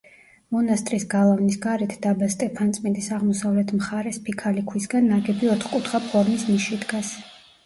მონასტრის 0.53 1.03
გალავნის 1.09 1.57
გარეთ 1.65 1.93
დაბა 2.05 2.29
სტეფანწმინდის 2.35 3.11
აღმოსავლეთ 3.19 3.75
მხარეს, 3.81 4.19
ფიქალი 4.31 4.65
ქვისგან 4.73 5.11
ნაგები 5.13 5.53
ოთხკუთხა 5.57 6.03
ფორმის 6.09 6.49
ნიში 6.51 6.81
დგას. 6.87 7.15